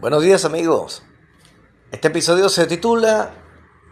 Buenos 0.00 0.22
días 0.22 0.44
amigos. 0.44 1.02
Este 1.90 2.06
episodio 2.06 2.48
se 2.48 2.68
titula 2.68 3.32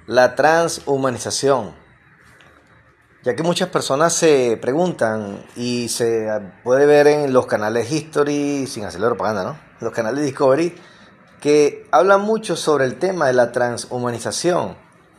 La 0.06 0.36
transhumanización. 0.36 1.74
Ya 3.24 3.34
que 3.34 3.42
muchas 3.42 3.70
personas 3.70 4.12
se 4.12 4.56
preguntan 4.62 5.44
y 5.56 5.88
se 5.88 6.28
puede 6.62 6.86
ver 6.86 7.08
en 7.08 7.32
los 7.32 7.46
canales 7.46 7.90
History, 7.90 8.68
sin 8.68 8.84
hacerle 8.84 9.08
propaganda, 9.08 9.42
¿no? 9.42 9.58
Los 9.80 9.92
canales 9.92 10.24
Discovery, 10.24 10.76
que 11.40 11.88
hablan 11.90 12.20
mucho 12.20 12.54
sobre 12.54 12.84
el 12.84 13.00
tema 13.00 13.26
de 13.26 13.32
la 13.32 13.50
transhumanización. 13.50 14.76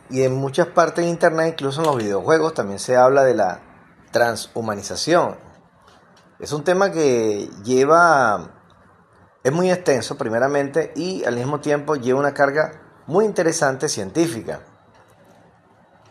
Y 0.08 0.22
en 0.22 0.36
muchas 0.36 0.68
partes 0.68 1.04
de 1.04 1.10
internet, 1.10 1.52
incluso 1.52 1.82
en 1.82 1.86
los 1.86 1.98
videojuegos, 1.98 2.54
también 2.54 2.78
se 2.78 2.96
habla 2.96 3.24
de 3.24 3.34
la 3.34 3.60
transhumanización. 4.10 5.36
Es 6.40 6.54
un 6.54 6.64
tema 6.64 6.90
que 6.90 7.50
lleva 7.62 8.57
es 9.48 9.54
muy 9.54 9.70
extenso, 9.70 10.16
primeramente, 10.16 10.92
y 10.94 11.24
al 11.24 11.36
mismo 11.36 11.60
tiempo 11.60 11.96
lleva 11.96 12.20
una 12.20 12.34
carga 12.34 12.80
muy 13.06 13.24
interesante 13.24 13.88
científica, 13.88 14.60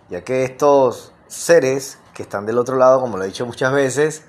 ya 0.09 0.23
que 0.23 0.43
estos 0.43 1.13
seres 1.27 1.99
que 2.13 2.23
están 2.23 2.45
del 2.45 2.57
otro 2.57 2.77
lado, 2.77 2.99
como 2.99 3.17
lo 3.17 3.23
he 3.23 3.27
dicho 3.27 3.45
muchas 3.45 3.71
veces, 3.71 4.23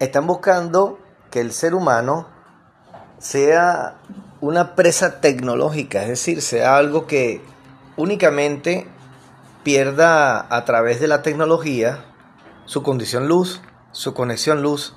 están 0.00 0.26
buscando 0.26 0.98
que 1.30 1.40
el 1.40 1.52
ser 1.52 1.74
humano 1.74 2.26
sea 3.18 3.98
una 4.40 4.74
presa 4.74 5.20
tecnológica, 5.20 6.02
es 6.02 6.08
decir, 6.08 6.42
sea 6.42 6.76
algo 6.76 7.06
que 7.06 7.40
únicamente 7.96 8.88
pierda 9.62 10.46
a 10.54 10.64
través 10.64 11.00
de 11.00 11.08
la 11.08 11.22
tecnología 11.22 12.04
su 12.64 12.82
condición 12.82 13.28
luz, 13.28 13.60
su 13.92 14.14
conexión 14.14 14.62
luz 14.62 14.96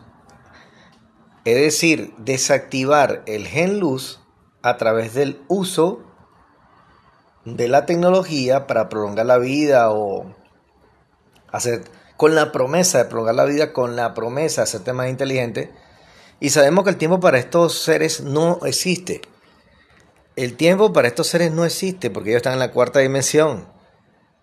es 1.51 1.61
decir, 1.61 2.13
desactivar 2.17 3.23
el 3.25 3.47
gen 3.47 3.79
luz 3.79 4.19
a 4.61 4.77
través 4.77 5.13
del 5.13 5.41
uso 5.47 6.03
de 7.45 7.67
la 7.67 7.85
tecnología 7.85 8.67
para 8.67 8.89
prolongar 8.89 9.25
la 9.25 9.37
vida 9.37 9.91
o 9.91 10.35
hacer 11.51 11.83
con 12.17 12.35
la 12.35 12.51
promesa 12.51 12.97
de 12.97 13.05
prolongar 13.05 13.35
la 13.35 13.45
vida, 13.45 13.71
con 13.71 13.95
la 13.95 14.13
promesa 14.13 14.61
de 14.61 14.63
hacerte 14.63 14.91
más 14.91 15.09
inteligente. 15.09 15.71
Y 16.41 16.49
sabemos 16.49 16.83
que 16.83 16.89
el 16.91 16.97
tiempo 16.97 17.19
para 17.19 17.39
estos 17.39 17.81
seres 17.81 18.21
no 18.21 18.59
existe. 18.65 19.21
El 20.35 20.55
tiempo 20.57 20.93
para 20.93 21.07
estos 21.07 21.27
seres 21.27 21.51
no 21.51 21.65
existe 21.65 22.09
porque 22.09 22.31
ellos 22.31 22.39
están 22.39 22.53
en 22.53 22.59
la 22.59 22.71
cuarta 22.71 22.99
dimensión. 22.99 23.67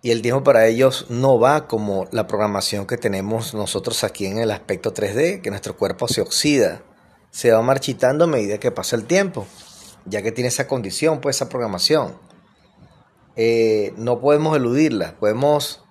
Y 0.02 0.10
el 0.10 0.22
tiempo 0.22 0.42
para 0.42 0.66
ellos 0.66 1.06
no 1.08 1.38
va 1.38 1.66
como 1.66 2.06
la 2.12 2.26
programación 2.26 2.86
que 2.86 2.96
tenemos 2.96 3.54
nosotros 3.54 4.04
aquí 4.04 4.26
en 4.26 4.38
el 4.38 4.50
aspecto 4.52 4.94
3D, 4.94 5.42
que 5.42 5.50
nuestro 5.50 5.76
cuerpo 5.76 6.06
se 6.06 6.20
oxida 6.20 6.82
se 7.36 7.52
va 7.52 7.60
marchitando 7.60 8.24
a 8.24 8.28
medida 8.28 8.56
que 8.56 8.70
pasa 8.70 8.96
el 8.96 9.04
tiempo, 9.04 9.46
ya 10.06 10.22
que 10.22 10.32
tiene 10.32 10.48
esa 10.48 10.66
condición, 10.66 11.20
pues 11.20 11.36
esa 11.36 11.50
programación. 11.50 12.18
Eh, 13.36 13.92
no 13.98 14.22
podemos 14.22 14.56
eludirla, 14.56 15.16
podemos 15.20 15.84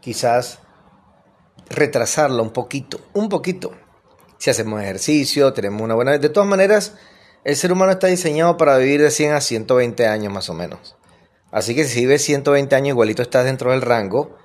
quizás 0.00 0.58
retrasarla 1.70 2.42
un 2.42 2.50
poquito, 2.50 3.00
un 3.12 3.28
poquito. 3.28 3.70
Si 4.38 4.50
hacemos 4.50 4.82
ejercicio, 4.82 5.52
tenemos 5.52 5.80
una 5.80 5.94
buena... 5.94 6.18
De 6.18 6.28
todas 6.28 6.48
maneras, 6.48 6.94
el 7.44 7.54
ser 7.54 7.70
humano 7.70 7.92
está 7.92 8.08
diseñado 8.08 8.56
para 8.56 8.76
vivir 8.78 9.00
de 9.00 9.12
100 9.12 9.34
a 9.34 9.40
120 9.40 10.08
años 10.08 10.32
más 10.32 10.50
o 10.50 10.54
menos. 10.54 10.96
Así 11.52 11.76
que 11.76 11.84
si 11.84 12.00
vives 12.00 12.24
120 12.24 12.74
años, 12.74 12.88
igualito 12.88 13.22
estás 13.22 13.44
dentro 13.44 13.70
del 13.70 13.80
rango 13.80 14.36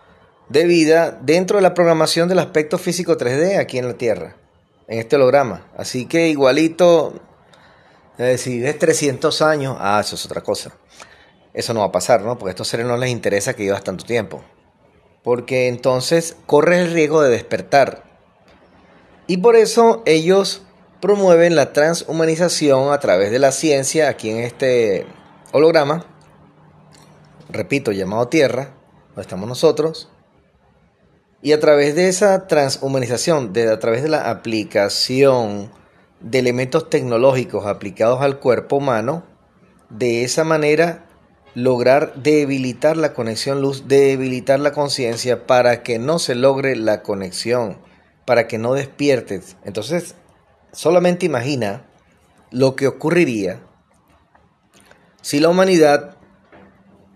de 0.47 0.65
vida, 0.65 1.17
dentro 1.23 1.57
de 1.57 1.63
la 1.63 1.73
programación 1.73 2.29
del 2.29 2.37
aspecto 2.37 2.77
físico 2.77 3.17
3D 3.17 3.57
aquí 3.57 3.79
en 3.79 3.87
la 3.87 3.95
Tierra 3.95 4.35
en 4.87 4.99
este 4.99 5.15
holograma. 5.15 5.67
Así 5.77 6.05
que 6.05 6.29
igualito, 6.29 7.13
eh, 8.17 8.37
si 8.37 8.59
ves 8.59 8.79
300 8.79 9.41
años, 9.41 9.77
ah, 9.79 9.99
eso 9.99 10.15
es 10.15 10.25
otra 10.25 10.41
cosa. 10.41 10.71
Eso 11.53 11.73
no 11.73 11.81
va 11.81 11.87
a 11.87 11.91
pasar, 11.91 12.21
¿no? 12.21 12.37
Porque 12.37 12.49
a 12.49 12.53
estos 12.53 12.67
seres 12.67 12.85
no 12.85 12.97
les 12.97 13.09
interesa 13.09 13.53
que 13.53 13.63
vivas 13.63 13.83
tanto 13.83 14.05
tiempo. 14.05 14.43
Porque 15.23 15.67
entonces 15.67 16.37
corres 16.45 16.87
el 16.87 16.93
riesgo 16.93 17.21
de 17.21 17.29
despertar. 17.29 18.03
Y 19.27 19.37
por 19.37 19.55
eso 19.55 20.03
ellos 20.05 20.61
promueven 21.01 21.55
la 21.55 21.73
transhumanización 21.73 22.93
a 22.93 22.99
través 22.99 23.31
de 23.31 23.39
la 23.39 23.51
ciencia 23.51 24.07
aquí 24.09 24.29
en 24.29 24.37
este 24.37 25.05
holograma. 25.51 26.05
Repito, 27.49 27.91
llamado 27.91 28.27
Tierra, 28.27 28.75
donde 29.09 29.21
estamos 29.21 29.47
nosotros 29.49 30.09
y 31.47 31.53
a 31.53 31.61
través 31.61 31.95
de 31.95 32.09
esa 32.09 32.45
transhumanización, 32.45 33.53
de, 33.53 33.71
a 33.71 33.79
través 33.79 34.03
de 34.03 34.09
la 34.09 34.29
aplicación 34.29 35.71
de 36.19 36.39
elementos 36.39 36.89
tecnológicos 36.89 37.65
aplicados 37.65 38.21
al 38.21 38.39
cuerpo 38.39 38.75
humano, 38.75 39.23
de 39.89 40.25
esa 40.25 40.43
manera 40.43 41.05
lograr 41.53 42.15
debilitar 42.15 42.97
la 42.97 43.13
conexión 43.13 43.61
luz, 43.61 43.87
debilitar 43.87 44.59
la 44.59 44.73
conciencia 44.73 45.47
para 45.47 45.83
que 45.83 45.99
no 45.99 46.19
se 46.19 46.35
logre 46.35 46.75
la 46.75 47.01
conexión, 47.01 47.77
para 48.25 48.45
que 48.49 48.57
no 48.57 48.73
despiertes. 48.73 49.55
Entonces, 49.63 50.15
solamente 50.73 51.25
imagina 51.25 51.85
lo 52.51 52.75
que 52.75 52.87
ocurriría 52.87 53.61
si 55.21 55.39
la 55.39 55.47
humanidad 55.47 56.17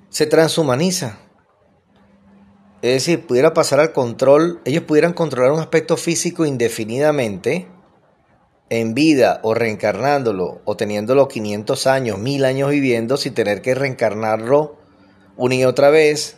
se 0.08 0.26
transhumaniza. 0.26 1.18
Es 2.82 2.94
decir, 2.94 3.28
pudiera 3.28 3.54
pasar 3.54 3.80
al 3.80 3.94
control, 3.94 4.60
ellos 4.66 4.84
pudieran 4.84 5.14
controlar 5.14 5.52
un 5.52 5.60
aspecto 5.60 5.98
físico 5.98 6.46
indefinidamente 6.48 7.68
en 8.70 8.96
vida 8.96 9.40
o 9.44 9.54
reencarnándolo 9.54 10.62
o 10.66 10.78
teniéndolo 10.78 11.28
500 11.28 11.86
años, 11.86 12.18
1000 12.18 12.46
años 12.46 12.72
viviendo 12.72 13.18
sin 13.18 13.36
tener 13.36 13.62
que 13.62 13.76
reencarnarlo 13.76 14.78
una 15.38 15.56
y 15.56 15.64
otra 15.64 15.92
vez, 15.92 16.38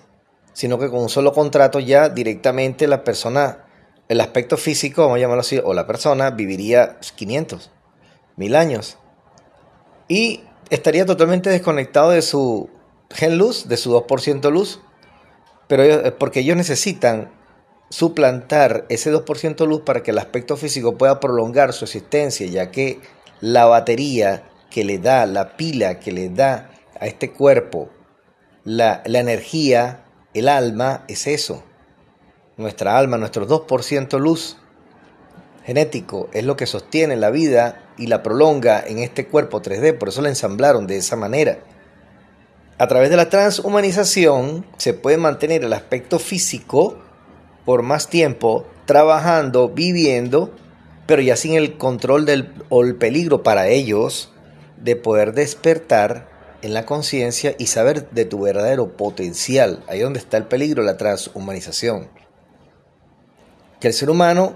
sino 0.52 0.78
que 0.80 0.90
con 0.90 1.00
un 1.00 1.10
solo 1.10 1.32
contrato 1.32 1.80
ya 1.80 2.10
directamente 2.10 2.88
la 2.88 3.06
persona, 3.06 3.66
el 4.10 4.20
aspecto 4.20 4.58
físico, 4.58 5.04
vamos 5.04 5.18
a 5.18 5.22
llamarlo 5.22 5.42
así, 5.42 5.62
o 5.64 5.74
la 5.74 5.88
persona 5.88 6.32
viviría 6.32 6.98
500, 7.16 7.72
1000 8.36 8.56
años. 8.58 8.98
Y 10.10 10.44
estaría 10.70 11.06
totalmente 11.06 11.50
desconectado 11.50 12.10
de 12.10 12.22
su 12.22 12.70
gen 13.12 13.38
luz, 13.38 13.70
de 13.70 13.78
su 13.78 13.94
2% 13.94 14.52
luz 14.52 14.82
pero 15.68 15.84
eh, 15.84 16.12
porque 16.12 16.42
ellos 16.42 16.58
necesitan 16.58 17.32
suplantar 17.90 18.86
ese 18.90 19.14
2% 19.14 19.68
luz 19.68 19.82
para 19.82 20.02
que 20.02 20.12
el 20.12 20.18
aspecto 20.18 20.58
físico 20.58 20.98
pueda 20.98 21.20
prolongar 21.20 21.74
su 21.74 21.86
existencia, 21.86 22.48
ya 22.48 22.72
que 22.72 23.00
la 23.40 23.66
batería 23.66 24.50
que 24.70 24.84
le 24.84 24.98
da, 24.98 25.26
la 25.26 25.56
pila 25.56 26.00
que 26.00 26.12
le 26.12 26.30
da 26.30 26.72
a 27.00 27.06
este 27.06 27.32
cuerpo, 27.32 27.90
la, 28.64 29.04
la 29.06 29.20
energía, 29.20 30.06
el 30.34 30.50
alma, 30.50 31.06
es 31.08 31.28
eso. 31.28 31.64
Nuestra 32.58 32.98
alma, 32.98 33.18
nuestro 33.18 33.48
2% 33.48 34.20
luz 34.20 34.58
genético, 35.66 36.30
es 36.34 36.44
lo 36.44 36.58
que 36.58 36.66
sostiene 36.66 37.16
la 37.16 37.30
vida 37.30 37.84
y 37.98 38.08
la 38.08 38.24
prolonga 38.24 38.84
en 38.86 39.00
este 39.00 39.28
cuerpo 39.28 39.62
3D, 39.62 39.98
por 39.98 40.10
eso 40.10 40.22
la 40.22 40.30
ensamblaron 40.30 40.88
de 40.88 40.98
esa 40.98 41.16
manera. 41.16 41.60
A 42.78 42.88
través 42.88 43.10
de 43.12 43.18
la 43.18 43.30
transhumanización 43.30 44.66
se 44.78 44.94
puede 44.94 45.18
mantener 45.18 45.64
el 45.64 45.74
aspecto 45.74 46.18
físico 46.18 46.98
por 47.66 47.84
más 47.84 48.10
tiempo, 48.10 48.66
trabajando, 48.86 49.70
viviendo, 49.70 50.52
pero 51.06 51.22
ya 51.22 51.36
sin 51.36 51.54
el 51.54 51.78
control 51.78 52.26
del, 52.26 52.52
o 52.70 52.84
el 52.84 52.96
peligro 52.96 53.44
para 53.44 53.68
ellos 53.68 54.32
de 54.78 54.96
poder 54.96 55.34
despertar 55.34 56.28
en 56.64 56.74
la 56.74 56.86
conciencia 56.86 57.56
y 57.60 57.68
saber 57.68 58.10
de 58.10 58.26
tu 58.26 58.42
verdadero 58.42 58.98
potencial. 58.98 59.84
Ahí 59.88 60.00
donde 60.00 60.20
está 60.20 60.38
el 60.38 60.46
peligro, 60.46 60.82
la 60.82 60.98
transhumanización. 60.98 62.10
Que 63.80 63.90
el 63.90 63.94
ser 63.94 64.10
humano 64.10 64.56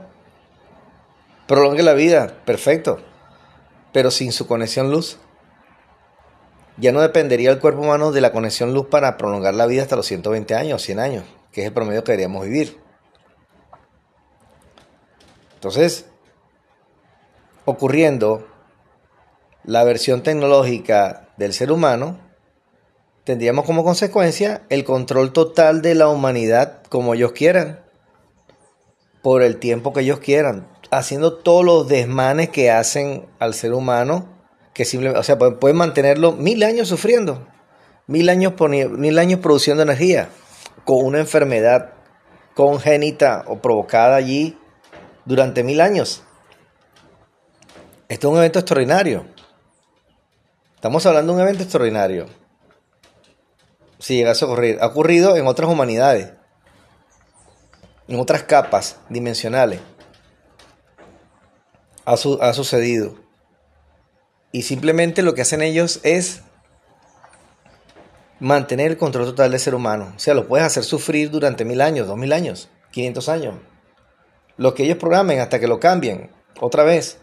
prolongue 1.48 1.84
la 1.84 1.94
vida, 1.94 2.34
perfecto, 2.46 3.00
pero 3.94 4.10
sin 4.10 4.32
su 4.32 4.48
conexión 4.48 4.90
luz 4.90 5.20
ya 6.78 6.92
no 6.92 7.02
dependería 7.02 7.50
el 7.52 7.60
cuerpo 7.60 7.82
humano 7.82 8.12
de 8.12 8.22
la 8.22 8.32
conexión 8.32 8.74
luz 8.74 8.88
para 8.88 9.18
prolongar 9.18 9.56
la 9.56 9.66
vida 9.66 9.82
hasta 9.82 9.96
los 9.96 10.06
120 10.06 10.54
años, 10.56 10.82
100 10.84 11.00
años, 11.00 11.24
que 11.52 11.62
es 11.62 11.68
el 11.68 11.74
promedio 11.74 12.04
que 12.04 12.12
deberíamos 12.12 12.46
vivir. 12.46 12.80
Entonces, 15.56 16.06
ocurriendo 17.66 18.48
la 19.64 19.84
versión 19.84 20.22
tecnológica 20.22 21.30
del 21.38 21.52
ser 21.52 21.72
humano, 21.72 22.20
tendríamos 23.24 23.66
como 23.66 23.84
consecuencia 23.84 24.62
el 24.70 24.84
control 24.84 25.34
total 25.34 25.82
de 25.82 25.96
la 25.96 26.10
humanidad 26.10 26.84
como 26.90 27.16
ellos 27.16 27.32
quieran, 27.32 27.82
por 29.24 29.42
el 29.42 29.58
tiempo 29.58 29.94
que 29.94 30.02
ellos 30.02 30.20
quieran, 30.20 30.70
haciendo 30.92 31.34
todos 31.34 31.66
los 31.66 31.88
desmanes 31.88 32.50
que 32.50 32.72
hacen 32.72 33.26
al 33.40 33.56
ser 33.56 33.74
humano 33.74 34.37
que 34.78 34.86
simplemente, 34.86 35.20
o 35.20 35.24
sea, 35.24 35.40
pueden 35.40 35.76
mantenerlo 35.76 36.34
mil 36.34 36.62
años 36.62 36.88
sufriendo, 36.88 37.48
mil 38.06 38.30
años, 38.30 38.54
mil 38.70 39.18
años 39.18 39.40
produciendo 39.40 39.82
energía, 39.82 40.30
con 40.86 41.04
una 41.04 41.18
enfermedad 41.18 41.94
congénita 42.54 43.44
o 43.48 43.58
provocada 43.60 44.16
allí 44.16 44.56
durante 45.26 45.64
mil 45.64 45.82
años. 45.82 46.22
Esto 48.08 48.28
es 48.28 48.32
un 48.34 48.38
evento 48.38 48.60
extraordinario. 48.60 49.26
Estamos 50.76 51.04
hablando 51.08 51.34
de 51.34 51.38
un 51.38 51.48
evento 51.48 51.64
extraordinario. 51.64 52.28
Si 53.98 54.18
llegase 54.18 54.46
a 54.46 54.48
ocurrir, 54.48 54.78
ha 54.80 54.86
ocurrido 54.86 55.38
en 55.38 55.48
otras 55.48 55.72
humanidades, 55.72 56.34
en 58.08 58.20
otras 58.20 58.44
capas 58.44 58.98
dimensionales. 59.10 59.80
Ha, 62.06 62.14
ha 62.14 62.54
sucedido. 62.54 63.27
Y 64.58 64.64
simplemente 64.64 65.22
lo 65.22 65.36
que 65.36 65.44
hacen 65.44 65.62
ellos 65.62 66.00
es 66.02 66.42
mantener 68.40 68.90
el 68.90 68.98
control 68.98 69.26
total 69.26 69.52
del 69.52 69.60
ser 69.60 69.76
humano. 69.76 70.14
O 70.16 70.20
sea, 70.20 70.34
lo 70.34 70.48
puedes 70.48 70.66
hacer 70.66 70.84
sufrir 70.84 71.30
durante 71.30 71.64
mil 71.64 71.80
años, 71.80 72.08
dos 72.08 72.18
mil 72.18 72.34
años, 72.34 72.68
500 72.90 73.30
años. 73.30 73.56
Lo 74.58 74.74
que 74.74 74.86
ellos 74.86 74.98
programen 74.98 75.42
hasta 75.42 75.60
que 75.60 75.68
lo 75.68 75.80
cambien 75.80 76.32
otra 76.60 76.84
vez. 76.84 77.20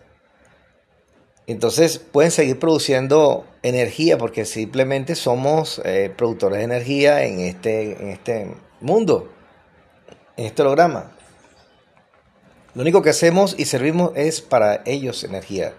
Entonces 1.49 1.99
pueden 1.99 2.31
seguir 2.31 2.61
produciendo 2.61 3.45
energía 3.65 4.17
porque 4.17 4.45
simplemente 4.45 5.17
somos 5.17 5.83
eh, 5.85 6.15
productores 6.17 6.59
de 6.59 6.65
energía 6.65 7.25
en 7.25 7.41
este, 7.41 8.01
en 8.01 8.11
este 8.11 8.55
mundo, 8.81 9.29
en 10.37 10.47
este 10.47 10.63
programa. 10.63 11.11
Lo 12.75 12.83
único 12.83 13.03
que 13.03 13.11
hacemos 13.11 13.57
y 13.59 13.65
servimos 13.65 14.13
es 14.15 14.41
para 14.41 14.83
ellos 14.87 15.25
energía. 15.25 15.75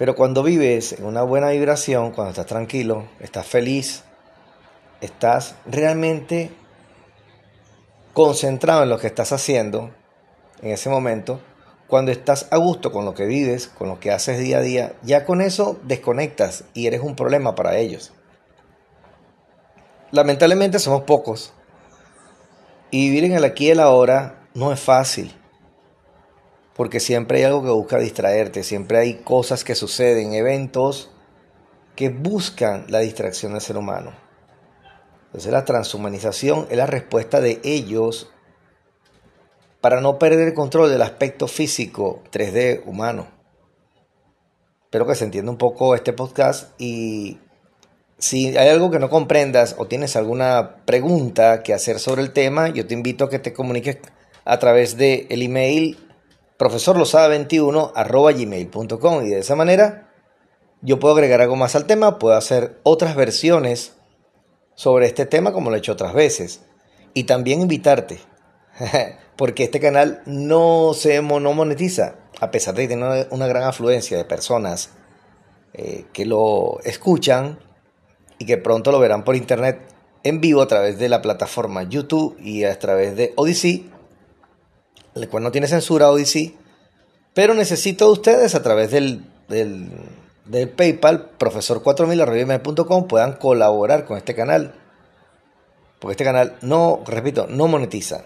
Pero 0.00 0.14
cuando 0.14 0.42
vives 0.42 0.94
en 0.94 1.04
una 1.04 1.20
buena 1.20 1.50
vibración, 1.50 2.12
cuando 2.12 2.30
estás 2.30 2.46
tranquilo, 2.46 3.06
estás 3.20 3.46
feliz, 3.46 4.02
estás 5.02 5.56
realmente 5.66 6.50
concentrado 8.14 8.82
en 8.82 8.88
lo 8.88 8.98
que 8.98 9.08
estás 9.08 9.30
haciendo 9.32 9.90
en 10.62 10.70
ese 10.70 10.88
momento, 10.88 11.38
cuando 11.86 12.12
estás 12.12 12.46
a 12.50 12.56
gusto 12.56 12.92
con 12.92 13.04
lo 13.04 13.12
que 13.12 13.26
vives, 13.26 13.66
con 13.66 13.88
lo 13.88 14.00
que 14.00 14.10
haces 14.10 14.38
día 14.38 14.56
a 14.56 14.62
día, 14.62 14.94
ya 15.02 15.26
con 15.26 15.42
eso 15.42 15.78
desconectas 15.82 16.64
y 16.72 16.86
eres 16.86 17.02
un 17.02 17.14
problema 17.14 17.54
para 17.54 17.76
ellos. 17.76 18.14
Lamentablemente 20.12 20.78
somos 20.78 21.02
pocos. 21.02 21.52
Y 22.90 23.10
vivir 23.10 23.24
en 23.24 23.32
el 23.32 23.44
aquí 23.44 23.66
y 23.66 23.72
el 23.72 23.80
ahora 23.80 24.48
no 24.54 24.72
es 24.72 24.80
fácil. 24.80 25.38
Porque 26.80 26.98
siempre 26.98 27.36
hay 27.36 27.44
algo 27.44 27.62
que 27.62 27.68
busca 27.68 27.98
distraerte, 27.98 28.62
siempre 28.62 28.96
hay 28.96 29.16
cosas 29.16 29.64
que 29.64 29.74
suceden, 29.74 30.32
eventos 30.32 31.10
que 31.94 32.08
buscan 32.08 32.86
la 32.88 33.00
distracción 33.00 33.52
del 33.52 33.60
ser 33.60 33.76
humano. 33.76 34.14
Entonces 35.26 35.52
la 35.52 35.66
transhumanización 35.66 36.68
es 36.70 36.78
la 36.78 36.86
respuesta 36.86 37.42
de 37.42 37.60
ellos 37.64 38.30
para 39.82 40.00
no 40.00 40.18
perder 40.18 40.48
el 40.48 40.54
control 40.54 40.88
del 40.90 41.02
aspecto 41.02 41.48
físico 41.48 42.22
3D 42.32 42.80
humano. 42.86 43.28
Espero 44.84 45.06
que 45.06 45.16
se 45.16 45.26
entienda 45.26 45.52
un 45.52 45.58
poco 45.58 45.94
este 45.94 46.14
podcast 46.14 46.70
y 46.80 47.40
si 48.16 48.56
hay 48.56 48.70
algo 48.70 48.90
que 48.90 48.98
no 48.98 49.10
comprendas 49.10 49.76
o 49.76 49.86
tienes 49.86 50.16
alguna 50.16 50.76
pregunta 50.86 51.62
que 51.62 51.74
hacer 51.74 51.98
sobre 51.98 52.22
el 52.22 52.32
tema, 52.32 52.70
yo 52.70 52.86
te 52.86 52.94
invito 52.94 53.26
a 53.26 53.28
que 53.28 53.38
te 53.38 53.52
comuniques 53.52 53.98
a 54.46 54.58
través 54.58 54.96
del 54.96 55.26
el 55.28 55.42
email 55.42 56.06
profesorlosada21 56.60 57.92
gmail.com 58.36 59.24
y 59.24 59.30
de 59.30 59.38
esa 59.38 59.56
manera 59.56 60.10
yo 60.82 60.98
puedo 60.98 61.14
agregar 61.14 61.40
algo 61.40 61.56
más 61.56 61.74
al 61.74 61.86
tema, 61.86 62.18
puedo 62.18 62.36
hacer 62.36 62.78
otras 62.82 63.16
versiones 63.16 63.94
sobre 64.74 65.06
este 65.06 65.24
tema 65.24 65.52
como 65.52 65.70
lo 65.70 65.76
he 65.76 65.78
hecho 65.78 65.92
otras 65.92 66.14
veces. 66.14 66.62
Y 67.12 67.24
también 67.24 67.60
invitarte 67.60 68.20
porque 69.36 69.64
este 69.64 69.80
canal 69.80 70.22
no 70.26 70.92
se 70.94 71.20
monetiza, 71.22 72.16
a 72.40 72.50
pesar 72.50 72.74
de 72.74 72.86
tiene 72.88 73.26
una 73.30 73.46
gran 73.46 73.64
afluencia 73.64 74.16
de 74.16 74.24
personas 74.24 74.90
eh, 75.72 76.04
que 76.12 76.24
lo 76.24 76.80
escuchan 76.84 77.58
y 78.38 78.46
que 78.46 78.58
pronto 78.58 78.92
lo 78.92 79.00
verán 79.00 79.24
por 79.24 79.36
internet 79.36 79.80
en 80.22 80.40
vivo 80.40 80.60
a 80.62 80.68
través 80.68 80.98
de 80.98 81.08
la 81.08 81.22
plataforma 81.22 81.82
YouTube 81.82 82.38
y 82.38 82.64
a 82.64 82.78
través 82.78 83.16
de 83.16 83.32
Odyssey, 83.36 83.90
el 85.14 85.28
cual 85.28 85.42
no 85.42 85.52
tiene 85.52 85.66
censura 85.66 86.10
Odyssey, 86.10 86.56
pero 87.34 87.54
necesito 87.54 88.06
de 88.06 88.12
ustedes 88.12 88.54
a 88.54 88.62
través 88.62 88.90
del, 88.90 89.24
del, 89.48 90.68
PayPal, 90.68 91.30
profesor4000.com, 91.38 93.06
puedan 93.06 93.34
colaborar 93.34 94.04
con 94.04 94.16
este 94.16 94.34
canal. 94.34 94.74
Porque 95.98 96.12
este 96.12 96.24
canal 96.24 96.56
no, 96.62 97.02
repito, 97.06 97.46
no 97.48 97.68
monetiza 97.68 98.24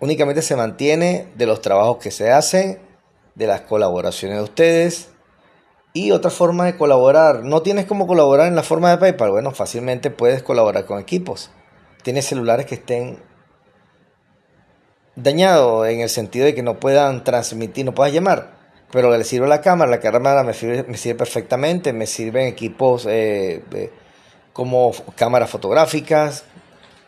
únicamente 0.00 0.42
se 0.42 0.56
mantiene 0.56 1.28
de 1.36 1.46
los 1.46 1.60
trabajos 1.60 1.98
que 1.98 2.10
se 2.10 2.30
hacen, 2.30 2.80
de 3.34 3.46
las 3.46 3.62
colaboraciones 3.62 4.38
de 4.38 4.44
ustedes 4.44 5.08
y 5.92 6.10
otra 6.10 6.30
forma 6.30 6.66
de 6.66 6.76
colaborar. 6.76 7.44
¿No 7.44 7.62
tienes 7.62 7.86
cómo 7.86 8.06
colaborar 8.06 8.48
en 8.48 8.56
la 8.56 8.62
forma 8.62 8.90
de 8.90 8.98
PayPal? 8.98 9.30
Bueno, 9.30 9.52
fácilmente 9.52 10.10
puedes 10.10 10.42
colaborar 10.42 10.86
con 10.86 10.98
equipos. 10.98 11.50
Tienes 12.02 12.26
celulares 12.26 12.66
que 12.66 12.76
estén 12.76 13.22
dañados 15.16 15.88
en 15.88 16.00
el 16.00 16.08
sentido 16.08 16.44
de 16.44 16.54
que 16.54 16.62
no 16.62 16.78
puedan 16.78 17.24
transmitir, 17.24 17.84
no 17.84 17.94
puedas 17.94 18.12
llamar. 18.12 18.54
Pero 18.92 19.16
le 19.16 19.24
sirve 19.24 19.48
la 19.48 19.60
cámara, 19.60 19.90
la 19.90 20.00
cámara 20.00 20.44
me 20.44 20.54
sirve, 20.54 20.84
me 20.84 20.96
sirve 20.96 21.18
perfectamente, 21.18 21.92
me 21.92 22.06
sirven 22.06 22.46
equipos 22.46 23.06
eh, 23.10 23.90
como 24.52 24.92
cámaras 25.16 25.50
fotográficas, 25.50 26.44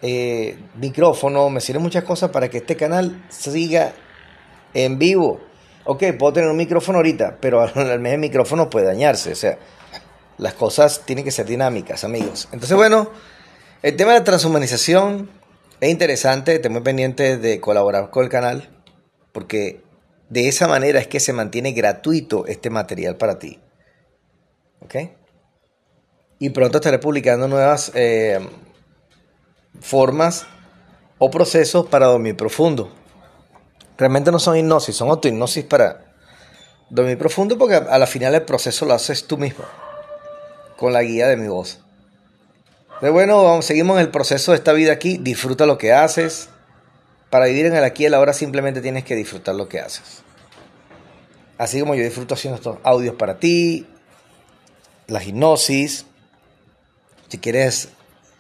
eh, 0.03 0.59
micrófono, 0.75 1.49
me 1.51 1.61
sirven 1.61 1.83
muchas 1.83 2.05
cosas 2.05 2.31
para 2.31 2.49
que 2.49 2.59
este 2.59 2.77
canal 2.77 3.25
siga 3.29 3.93
en 4.75 4.99
vivo. 4.99 5.41
Ok, 5.85 6.05
puedo 6.19 6.33
tener 6.33 6.51
un 6.51 6.57
micrófono 6.57 6.99
ahorita, 6.99 7.39
pero 7.41 7.63
al 7.75 8.01
mes 8.01 8.15
el 8.15 8.19
micrófono 8.19 8.69
puede 8.69 8.87
dañarse. 8.87 9.33
O 9.33 9.37
sea, 9.37 9.59
las 10.37 10.55
cosas 10.55 11.03
tienen 11.05 11.25
que 11.25 11.31
ser 11.31 11.47
dinámicas, 11.47 12.05
amigos. 12.05 12.49
Entonces, 12.53 12.77
bueno, 12.77 13.11
el 13.83 13.97
tema 13.97 14.13
de 14.13 14.19
la 14.19 14.25
transhumanización 14.25 15.31
es 15.81 15.91
interesante. 15.91 16.55
Estoy 16.55 16.71
muy 16.71 16.83
pendiente 16.83 17.37
de 17.37 17.61
colaborar 17.61 18.11
con 18.11 18.25
el 18.25 18.31
canal, 18.31 18.69
porque 19.33 19.83
de 20.29 20.49
esa 20.49 20.69
manera 20.69 20.99
es 20.99 21.07
que 21.07 21.21
se 21.21 21.33
mantiene 21.33 21.73
gratuito 21.73 22.47
este 22.47 22.71
material 22.71 23.17
para 23.17 23.39
ti. 23.39 23.61
¿Ok? 24.81 24.95
Y 26.39 26.51
pronto 26.51 26.79
estaré 26.79 26.99
publicando 26.99 27.49
nuevas 27.49 27.91
eh, 27.95 28.39
formas 29.81 30.47
o 31.19 31.31
procesos 31.31 31.87
para 31.87 32.07
dormir 32.07 32.37
profundo. 32.37 32.93
Realmente 33.97 34.31
no 34.31 34.39
son 34.39 34.57
hipnosis, 34.57 34.95
son 34.95 35.09
autohipnosis 35.09 35.65
para 35.65 36.15
dormir 36.91 37.19
profundo 37.19 37.59
porque 37.59 37.75
a 37.75 37.99
la 37.99 38.07
final 38.07 38.35
el 38.35 38.43
proceso 38.43 38.87
lo 38.87 38.95
haces 38.95 39.27
tú 39.27 39.37
mismo, 39.37 39.65
con 40.77 40.93
la 40.93 41.03
guía 41.03 41.27
de 41.27 41.37
mi 41.37 41.49
voz. 41.49 41.81
Pero 43.01 43.13
bueno, 43.13 43.63
seguimos 43.63 43.97
en 43.97 44.03
el 44.03 44.11
proceso 44.11 44.53
de 44.53 44.59
esta 44.59 44.73
vida 44.73 44.93
aquí, 44.93 45.19
disfruta 45.19 45.67
lo 45.67 45.79
que 45.79 45.93
haces. 45.93 46.49
Para 47.31 47.47
vivir 47.47 47.67
en 47.67 47.77
el 47.77 47.85
aquí 47.85 48.05
y 48.05 48.07
el 48.07 48.15
ahora 48.15 48.33
simplemente 48.33 48.81
tienes 48.81 49.05
que 49.05 49.15
disfrutar 49.15 49.55
lo 49.55 49.69
que 49.69 49.81
haces. 49.81 50.23
Así 51.59 51.81
como 51.81 51.95
yo 51.95 52.03
disfruto 52.03 52.35
haciendo 52.35 52.57
estos 52.57 52.79
audios 52.83 53.15
para 53.15 53.39
ti, 53.39 53.87
la 55.07 55.23
hipnosis. 55.23 56.07
Si 57.29 57.39
quieres 57.39 57.91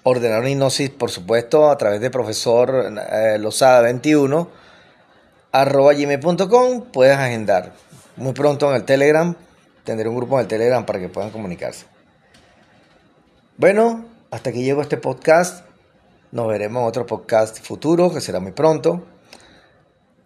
ordenar 0.02 0.40
una 0.40 0.50
hipnosis, 0.50 0.90
por 0.90 1.10
supuesto, 1.10 1.70
a 1.70 1.76
través 1.76 2.00
de 2.00 2.10
profesor 2.10 2.92
eh, 3.12 3.38
Lozada 3.38 3.82
21 3.82 4.48
arroba 5.52 5.92
gmail.com 5.92 6.86
puedes 6.92 7.16
agendar. 7.16 7.72
Muy 8.16 8.32
pronto 8.32 8.68
en 8.70 8.76
el 8.76 8.84
Telegram, 8.84 9.34
tendré 9.84 10.08
un 10.08 10.16
grupo 10.16 10.36
en 10.36 10.42
el 10.42 10.48
Telegram 10.48 10.84
para 10.84 10.98
que 10.98 11.08
puedan 11.08 11.30
comunicarse. 11.30 11.86
Bueno, 13.56 14.04
hasta 14.30 14.50
aquí 14.50 14.62
llegó 14.62 14.82
este 14.82 14.96
podcast. 14.96 15.64
Nos 16.32 16.48
veremos 16.48 16.82
en 16.82 16.88
otro 16.88 17.06
podcast 17.06 17.60
futuro, 17.60 18.12
que 18.12 18.20
será 18.20 18.40
muy 18.40 18.52
pronto. 18.52 19.06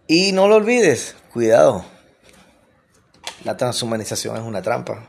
Y 0.07 0.33
no 0.33 0.47
lo 0.47 0.55
olvides, 0.55 1.15
cuidado. 1.31 1.85
La 3.45 3.55
transhumanización 3.55 4.35
es 4.35 4.43
una 4.43 4.61
trampa. 4.61 5.07